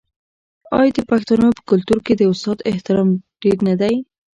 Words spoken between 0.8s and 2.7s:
د پښتنو په کلتور کې د استاد